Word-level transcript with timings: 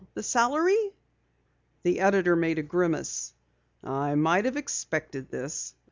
The 0.15 0.23
salary!" 0.23 0.93
The 1.83 1.99
editor 1.99 2.35
made 2.35 2.57
a 2.57 2.63
grimace. 2.63 3.35
"I 3.83 4.15
might 4.15 4.45
have 4.45 4.57
expected 4.57 5.29
this. 5.29 5.75